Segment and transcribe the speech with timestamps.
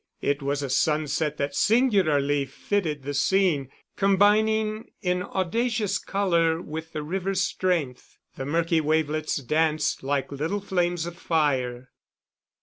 [0.23, 7.03] It was a sunset that singularly fitted the scene, combining in audacious colour with the
[7.03, 8.17] river's strength.
[8.35, 11.91] The murky wavelets danced like little flames of fire.